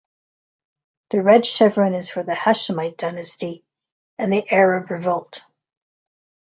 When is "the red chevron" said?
1.11-1.93